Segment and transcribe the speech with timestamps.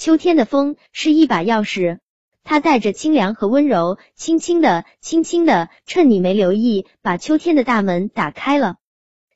[0.00, 1.98] 秋天的风是一把钥匙，
[2.42, 8.76] 它带着清凉和温柔，轻轻的、轻轻的，趁你没留意，把秋天的大门打开了。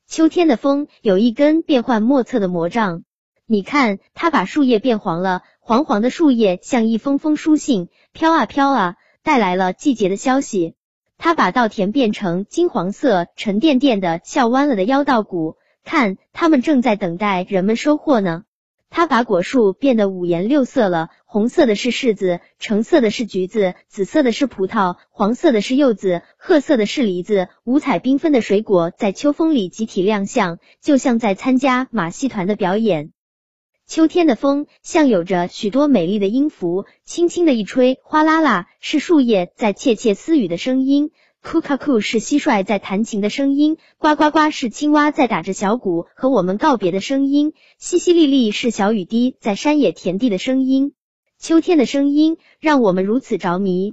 [0.06, 3.02] 秋天的风有一根变幻莫测的魔杖，
[3.44, 10.76] 你看，它把树叶变黄了，黄黄的树叶像一封封书信，飘啊飘啊，带来了季节的消息。
[11.18, 18.44] 它把稻田变成金黄色、沉甸甸的，笑弯了的腰稻谷，看，它们正在等待人们收获呢。
[18.96, 27.48] 它把果树变得五颜六色了，红色的是柿子，橙色的是橘子，紫色的是葡萄，黄色的是柚子，褐色的是梨子。
[27.64, 33.10] 五彩缤纷的水果在秋风里集体亮相，就像在参加马戏团的表演。
[33.84, 41.10] 秋天的风像有着许多美丽的音符，轻轻的一吹，哗啦啦，是树叶在窃窃私语的声音。
[41.44, 50.94] 库卡库是蟋蟀在弹琴的声音，呱呱呱是青蛙在打着小鼓和我们告别的声音，淅淅沥沥是小雨滴在山野田地的声音。
[51.38, 53.92] 秋天的声音让我们如此着迷。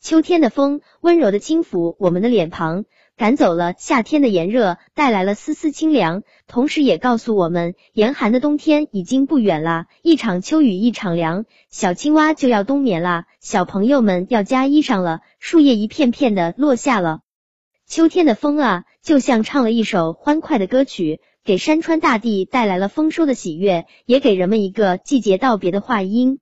[0.00, 9.86] 秋天的风温柔的轻抚我们的脸庞，赶走了夏天的炎热，带来了丝丝清凉，同时也告诉我们，严寒的冬天已经不远了。
[10.02, 17.20] 一场秋雨一场凉，小青蛙就要冬眠了，小朋友们要加衣裳了，树叶一片片的落下了。
[17.86, 26.40] 秋天的风啊，就像唱了一首欢快的歌曲，给山川大地带来了丰收的喜悦，也给人们一个季节道别的话音。